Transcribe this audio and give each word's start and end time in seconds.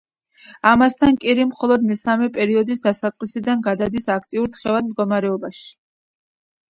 ამასთან, 0.69 1.17
კირი 1.25 1.45
მხოლოდ 1.49 1.85
მესამე 1.91 2.29
პერიოდის 2.39 2.81
დასაწყისიდან 2.87 3.63
გადადის 3.71 4.09
აქტიურ 4.17 4.51
თხევად 4.57 4.89
მდგომარეობაში. 4.89 5.67